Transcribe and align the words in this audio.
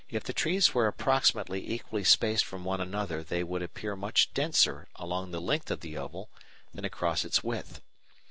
If 0.09 0.23
the 0.23 0.33
trees 0.33 0.73
were 0.73 0.87
approximately 0.87 1.69
equally 1.71 2.03
spaced 2.03 2.43
from 2.43 2.63
one 2.65 2.81
another 2.81 3.21
they 3.21 3.43
would 3.43 3.61
appear 3.61 3.95
much 3.95 4.33
denser 4.33 4.87
along 4.95 5.29
the 5.29 5.39
length 5.39 5.69
of 5.69 5.81
the 5.81 5.95
oval 5.95 6.31
than 6.73 6.83
across 6.85 7.23
its 7.23 7.43
width. 7.43 7.81